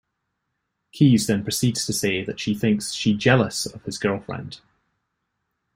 [0.93, 4.59] Keys then proceeds to say that she thinks she jealous of his "girlfriend".